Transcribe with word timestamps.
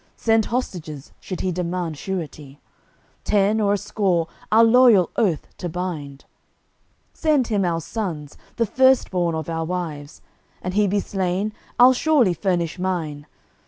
Send 0.17 0.45
hostages, 0.45 1.11
should 1.19 1.41
he 1.41 1.51
demand 1.51 1.95
surety, 1.95 2.59
Ten 3.23 3.61
or 3.61 3.73
a 3.73 3.77
score, 3.77 4.27
our 4.51 4.63
loyal 4.63 5.11
oath 5.15 5.45
to 5.57 5.69
bind; 5.69 6.25
Send 7.13 7.49
him 7.49 7.63
our 7.63 7.81
sons, 7.81 8.35
the 8.55 8.65
first 8.65 9.11
born 9.11 9.35
of 9.35 9.47
our 9.47 9.63
wives; 9.63 10.23
An 10.63 10.71
he 10.71 10.87
be 10.87 11.01
slain, 11.01 11.53
I'll 11.79 11.93
surely 11.93 12.33
furnish 12.33 12.79
mine. 12.79 13.27